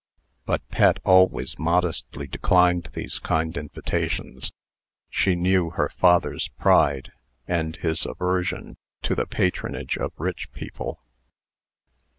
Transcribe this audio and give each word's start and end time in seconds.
But 0.47 0.67
Pet 0.69 0.97
always 1.03 1.59
modestly 1.59 2.25
declined 2.25 2.89
these 2.93 3.19
kind 3.19 3.55
invitations. 3.55 4.51
She 5.11 5.35
knew 5.35 5.69
her 5.69 5.89
father's 5.89 6.47
pride, 6.57 7.11
and 7.47 7.75
his 7.75 8.07
aversion 8.07 8.77
to 9.03 9.13
the 9.13 9.27
patronage 9.27 9.99
of 9.99 10.11
rich 10.17 10.51
people. 10.53 11.03